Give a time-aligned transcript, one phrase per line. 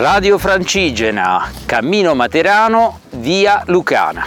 [0.00, 4.24] Radio Francigena, Cammino Materano, via Lucana.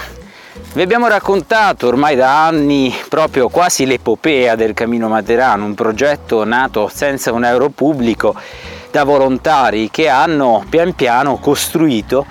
[0.72, 6.92] Vi abbiamo raccontato ormai da anni proprio quasi l'epopea del Cammino Materano, un progetto nato
[6.94, 8.36] senza un euro pubblico
[8.92, 12.24] da volontari che hanno pian piano costruito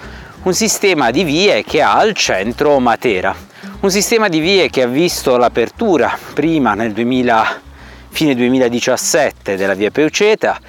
[0.44, 3.34] un sistema di vie che ha al centro Matera.
[3.80, 7.60] Un sistema di vie che ha visto l'apertura prima nel 2000,
[8.08, 10.60] fine 2017 della via Peuceta,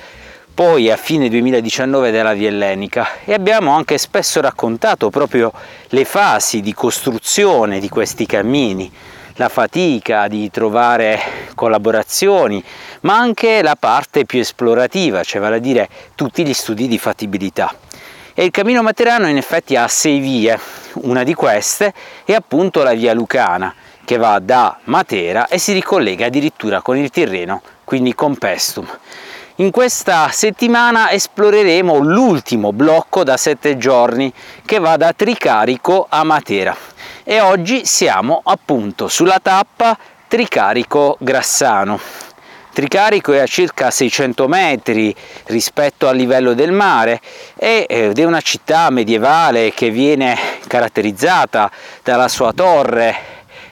[0.53, 5.52] poi a fine 2019 della Via Ellenica e abbiamo anche spesso raccontato proprio
[5.88, 8.91] le fasi di costruzione di questi cammini,
[9.35, 11.20] la fatica di trovare
[11.55, 12.63] collaborazioni,
[13.02, 17.73] ma anche la parte più esplorativa, cioè vale a dire tutti gli studi di fattibilità.
[18.35, 20.59] E il cammino materano in effetti ha sei vie,
[21.01, 21.93] una di queste
[22.26, 23.73] è appunto la via Lucana,
[24.05, 28.88] che va da Matera e si ricollega addirittura con il Tirreno, quindi con Pestum.
[29.57, 34.34] In questa settimana esploreremo l'ultimo blocco da sette giorni
[34.65, 36.76] che va da Tricarico a Matera
[37.23, 39.95] e oggi siamo appunto sulla tappa
[40.27, 41.99] Tricarico Grassano.
[42.73, 47.21] Tricarico è a circa 600 metri rispetto al livello del mare
[47.55, 51.70] ed è una città medievale che viene caratterizzata
[52.01, 53.15] dalla sua torre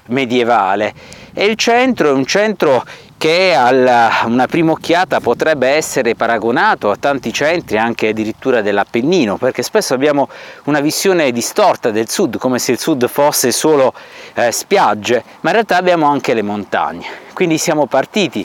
[0.09, 0.93] medievale
[1.33, 2.83] e il centro è un centro
[3.21, 9.61] che a una prima occhiata potrebbe essere paragonato a tanti centri anche addirittura dell'Appennino perché
[9.61, 10.27] spesso abbiamo
[10.63, 13.93] una visione distorta del sud come se il sud fosse solo
[14.33, 17.05] eh, spiagge ma in realtà abbiamo anche le montagne.
[17.33, 18.43] Quindi siamo partiti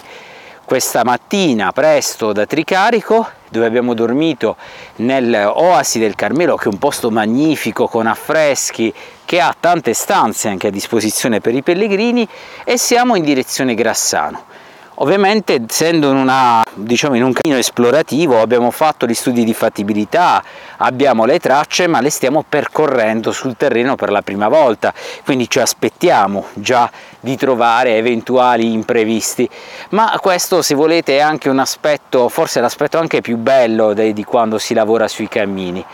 [0.66, 4.56] questa mattina presto da Tricarico dove abbiamo dormito
[4.96, 8.92] nell'Oasi del Carmelo che è un posto magnifico con affreschi
[9.24, 12.28] che ha tante stanze anche a disposizione per i pellegrini
[12.62, 14.64] e siamo in direzione Grassano
[14.98, 20.42] Ovviamente essendo in, una, diciamo, in, un cammino esplorativo abbiamo fatto gli studi di fattibilità,
[20.78, 24.92] abbiamo le tracce ma le stiamo percorrendo sul terreno per la prima volta,
[25.24, 26.90] quindi ci aspettiamo già
[27.20, 29.48] di trovare eventuali imprevisti,
[29.90, 34.58] ma questo se volete è anche un aspetto, forse l'aspetto anche più bello di quando
[34.58, 35.84] si lavora sui cammini.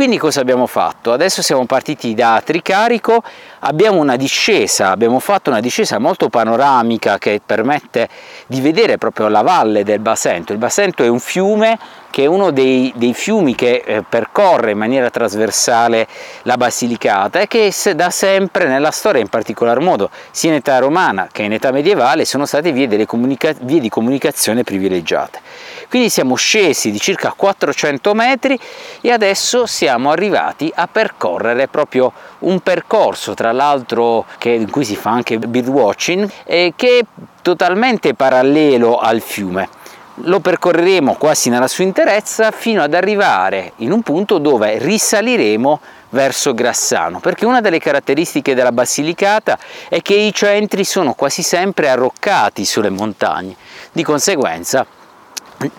[0.00, 1.12] Quindi cosa abbiamo fatto?
[1.12, 3.22] Adesso siamo partiti da Tricarico,
[3.58, 8.08] abbiamo una discesa, abbiamo fatto una discesa molto panoramica che permette
[8.46, 10.52] di vedere proprio la valle del Basento.
[10.52, 11.78] Il Basento è un fiume
[12.10, 16.08] che è uno dei, dei fiumi che eh, percorre in maniera trasversale
[16.42, 21.28] la Basilicata e che da sempre nella storia, in particolar modo sia in età romana
[21.30, 25.40] che in età medievale, sono state vie, vie di comunicazione privilegiate.
[25.88, 28.58] Quindi siamo scesi di circa 400 metri
[29.00, 35.10] e adesso siamo arrivati a percorrere proprio un percorso, tra l'altro in cui si fa
[35.10, 37.04] anche birdwatching, eh, che è
[37.42, 39.78] totalmente parallelo al fiume
[40.24, 46.54] lo percorreremo quasi nella sua interezza fino ad arrivare in un punto dove risaliremo verso
[46.54, 49.58] Grassano, perché una delle caratteristiche della Basilicata
[49.88, 53.54] è che i centri sono quasi sempre arroccati sulle montagne,
[53.92, 54.86] di conseguenza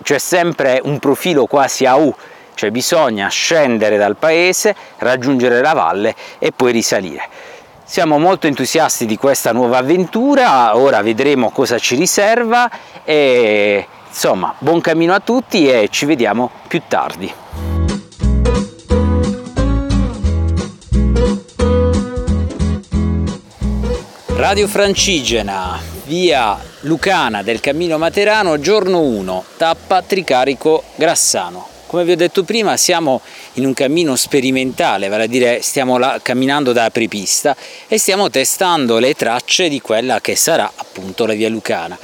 [0.04, 2.14] c'è sempre un profilo quasi a U,
[2.54, 7.28] cioè bisogna scendere dal paese, raggiungere la valle e poi risalire.
[7.84, 12.70] Siamo molto entusiasti di questa nuova avventura, ora vedremo cosa ci riserva
[13.04, 17.34] e insomma buon cammino a tutti e ci vediamo più tardi.
[24.36, 31.68] Radio Francigena, via Lucana del Cammino Materano, giorno 1, tappa Tricarico Grassano.
[31.86, 33.22] Come vi ho detto prima siamo
[33.54, 37.56] in un cammino sperimentale, vale a dire stiamo là, camminando da apripista
[37.88, 41.98] e stiamo testando le tracce di quella che sarà appunto la via Lucana.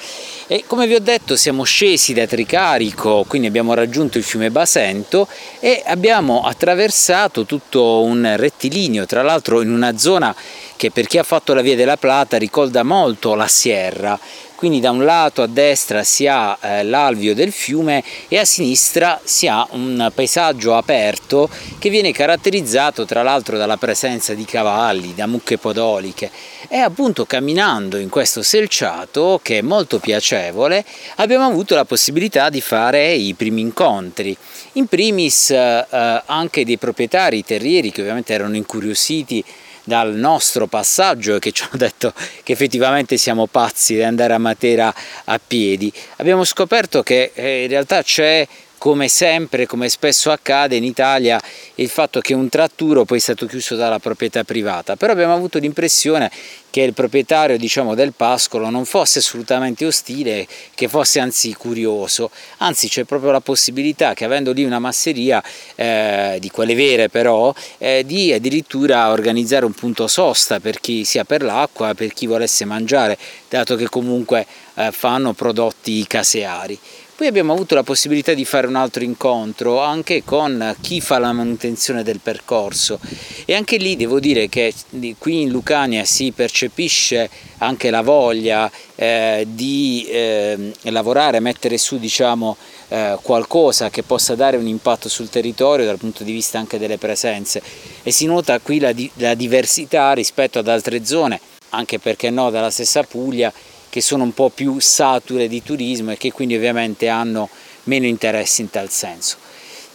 [0.49, 5.27] E come vi ho detto siamo scesi da Tricarico, quindi abbiamo raggiunto il fiume Basento
[5.59, 10.33] e abbiamo attraversato tutto un rettilineo, tra l'altro in una zona
[10.77, 14.17] che per chi ha fatto la via della Plata ricorda molto la Sierra,
[14.57, 19.21] quindi da un lato a destra si ha eh, l'alveo del fiume e a sinistra
[19.23, 25.27] si ha un paesaggio aperto che viene caratterizzato tra l'altro dalla presenza di cavalli, da
[25.27, 26.31] mucche podoliche.
[26.69, 30.83] E appunto camminando in questo selciato che è molto piacevole
[31.17, 34.35] abbiamo avuto la possibilità di fare i primi incontri.
[34.73, 35.85] In primis eh,
[36.25, 39.43] anche dei proprietari terrieri che ovviamente erano incuriositi
[39.87, 42.13] dal nostro passaggio e che ci hanno detto
[42.43, 44.93] che effettivamente siamo pazzi di andare a Matera
[45.23, 45.91] a piedi.
[46.17, 48.45] Abbiamo scoperto che eh, in realtà c'è
[48.77, 51.41] come sempre, come spesso accade in Italia,
[51.75, 55.57] il fatto che un tratturo poi è stato chiuso dalla proprietà privata, però abbiamo avuto
[55.59, 56.31] l'impressione
[56.69, 60.45] che il proprietario diciamo, del pascolo non fosse assolutamente ostile,
[60.75, 65.41] che fosse anzi curioso, anzi c'è proprio la possibilità che avendo lì una masseria,
[65.75, 71.23] eh, di quelle vere però, eh, di addirittura organizzare un punto sosta per chi sia
[71.23, 73.17] per l'acqua, per chi volesse mangiare,
[73.49, 74.45] dato che comunque
[74.75, 76.77] eh, fanno prodotti caseari.
[77.17, 81.33] Poi abbiamo avuto la possibilità di fare un altro incontro anche con chi fa la
[81.33, 82.99] manutenzione del percorso.
[83.43, 84.71] E anche lì devo dire che
[85.17, 87.27] qui in Lucania si percepisce
[87.57, 92.55] anche la voglia eh, di eh, lavorare, mettere su diciamo,
[92.89, 96.99] eh, qualcosa che possa dare un impatto sul territorio dal punto di vista anche delle
[96.99, 97.63] presenze.
[98.03, 101.39] E si nota qui la, la diversità rispetto ad altre zone,
[101.69, 103.51] anche perché no dalla stessa Puglia
[103.97, 107.49] che sono un po' più sature di turismo e che quindi ovviamente hanno
[107.85, 109.37] meno interessi in tal senso.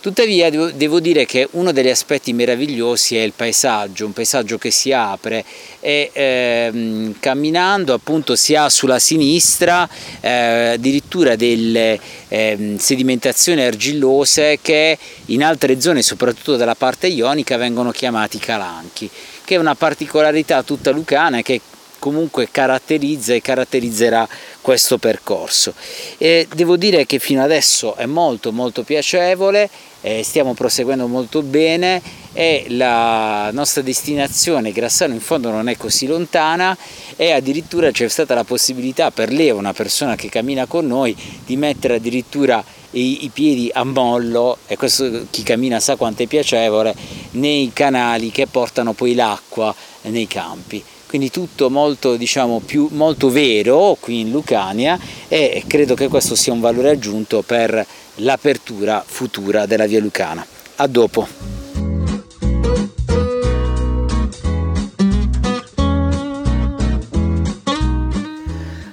[0.00, 4.90] Tuttavia devo, dire che uno degli aspetti meravigliosi è il paesaggio, un paesaggio che si
[4.90, 5.44] apre
[5.78, 9.88] e ehm, camminando appunto si ha sulla sinistra
[10.20, 17.92] eh, addirittura delle eh, sedimentazioni argillose che in altre zone, soprattutto della parte ionica, vengono
[17.92, 19.08] chiamati calanchi,
[19.44, 21.60] che è una particolarità tutta lucana che
[22.02, 24.28] comunque caratterizza e caratterizzerà
[24.60, 25.72] questo percorso.
[26.18, 29.70] E devo dire che fino adesso è molto molto piacevole,
[30.00, 32.02] eh, stiamo proseguendo molto bene
[32.32, 36.76] e la nostra destinazione Grassano in fondo non è così lontana
[37.14, 41.16] e addirittura c'è stata la possibilità per lei, una persona che cammina con noi,
[41.46, 46.26] di mettere addirittura i, i piedi a mollo, e questo chi cammina sa quanto è
[46.26, 46.94] piacevole,
[47.32, 49.72] nei canali che portano poi l'acqua
[50.10, 50.82] nei campi
[51.12, 56.54] quindi tutto molto, diciamo, più, molto vero qui in Lucania e credo che questo sia
[56.54, 60.42] un valore aggiunto per l'apertura futura della via Lucana.
[60.76, 61.28] A dopo!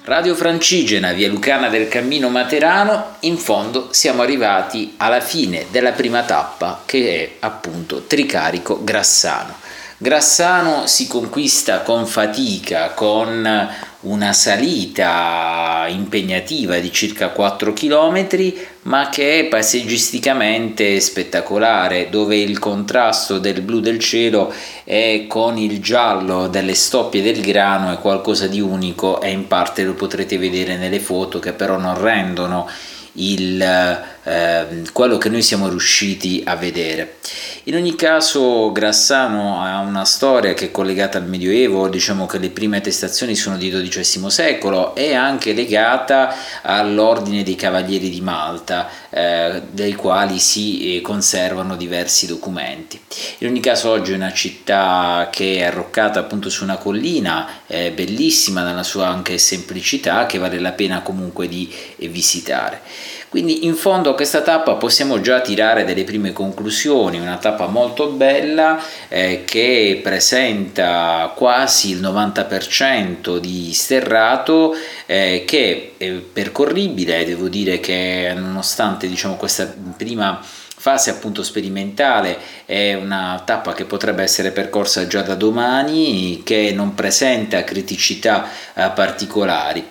[0.03, 6.23] Radio Francigena, via Lucana del Cammino Materano, in fondo siamo arrivati alla fine della prima
[6.23, 9.68] tappa che è appunto Tricarico Grassano.
[10.01, 13.69] Grassano si conquista con fatica, con
[14.01, 18.53] una salita impegnativa di circa 4 km,
[18.83, 24.53] ma che è paesaggisticamente spettacolare, dove il contrasto del blu del cielo
[24.85, 29.83] è con il giallo delle stoppie del grano è qualcosa di unico e in parte
[29.83, 32.69] lo potrete vedere nelle foto che però non rendono
[33.13, 37.17] il, eh, quello che noi siamo riusciti a vedere.
[37.63, 42.49] In ogni caso Grassano ha una storia che è collegata al Medioevo, diciamo che le
[42.49, 46.33] prime attestazioni sono di XII secolo e anche legata
[46.63, 52.99] all'ordine dei Cavalieri di Malta, eh, dei quali si eh, conservano diversi documenti.
[53.39, 57.91] In ogni caso oggi è una città che è arroccata appunto su una collina, eh,
[57.91, 62.81] bellissima nella sua anche semplicità, che vale la pena comunque di eh, visitare.
[63.29, 68.07] Quindi in fondo a questa tappa possiamo già tirare delle prime conclusioni, una tappa molto
[68.07, 74.75] bella eh, che presenta quasi il 90% di sterrato
[75.05, 80.41] eh, che è percorribile, devo dire che nonostante diciamo, questa prima
[80.79, 86.95] fase appunto sperimentale è una tappa che potrebbe essere percorsa già da domani che non
[86.95, 89.85] presenta criticità eh, particolari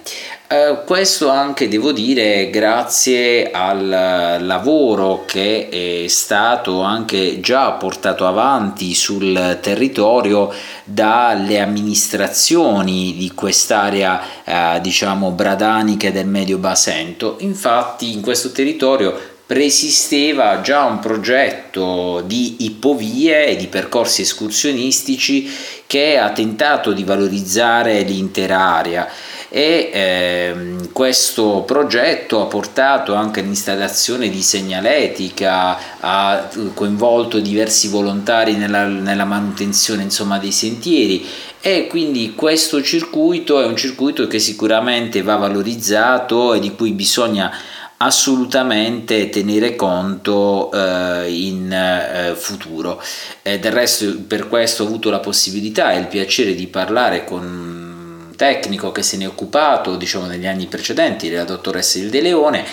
[0.50, 8.94] eh, questo anche devo dire grazie al lavoro che è stato anche già portato avanti
[8.94, 10.50] sul territorio
[10.84, 17.36] dalle amministrazioni di quest'area eh, diciamo bradanica del Medio Basento.
[17.40, 25.50] Infatti in questo territorio preesisteva già un progetto di ippovie e di percorsi escursionistici
[25.86, 29.08] che ha tentato di valorizzare l'intera area
[29.48, 38.84] e ehm, questo progetto ha portato anche all'installazione di segnaletica, ha coinvolto diversi volontari nella,
[38.84, 41.26] nella manutenzione insomma, dei sentieri
[41.60, 47.50] e quindi questo circuito è un circuito che sicuramente va valorizzato e di cui bisogna
[48.00, 53.02] assolutamente tenere conto eh, in eh, futuro.
[53.42, 57.77] Eh, del resto per questo ho avuto la possibilità e il piacere di parlare con
[58.38, 62.64] tecnico che se ne è occupato diciamo, negli anni precedenti, la dottoressa Il De Leone,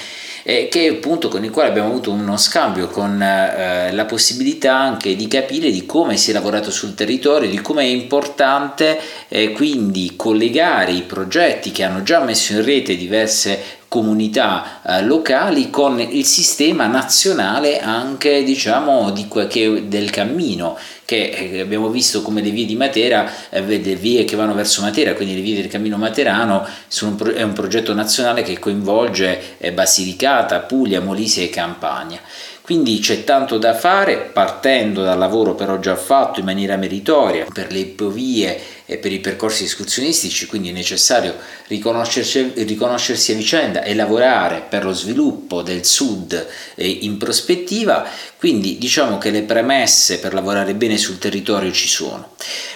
[0.44, 5.16] eh, che appunto con il quale abbiamo avuto uno scambio con eh, la possibilità anche
[5.16, 10.14] di capire di come si è lavorato sul territorio, di come è importante eh, quindi
[10.16, 16.26] collegare i progetti che hanno già messo in rete diverse comunità eh, locali con il
[16.26, 22.66] sistema nazionale anche diciamo di, che, del cammino che eh, abbiamo visto come le vie
[22.66, 26.68] di Matera, eh, le vie che vanno verso Matera, quindi le vie del cammino materano,
[27.02, 32.20] un pro- è un progetto nazionale che coinvolge eh, Basilicata, Puglia, Molise e Campania.
[32.66, 37.72] Quindi c'è tanto da fare partendo dal lavoro però già fatto in maniera meritoria per
[37.72, 41.36] le ipovie e per i percorsi escursionistici, quindi è necessario
[41.68, 49.32] riconoscersi, a vicenda e lavorare per lo sviluppo del sud in prospettiva, quindi diciamo che
[49.32, 52.34] le premesse per lavorare bene sul territorio ci sono.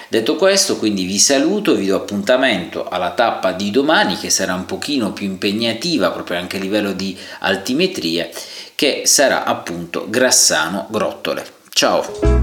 [0.08, 4.66] Detto questo, quindi vi saluto, vi do appuntamento alla tappa di domani che sarà un
[4.66, 8.32] pochino più impegnativa proprio anche a livello di altimetrie
[8.74, 11.46] che sarà appunto Grassano Grottole.
[11.70, 12.39] Ciao!